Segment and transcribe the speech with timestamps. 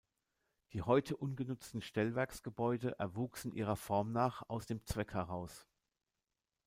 [0.73, 5.67] Die heute ungenutzten Stellwerksgebäude erwuchsen ihrer Form nach aus dem Zweck heraus.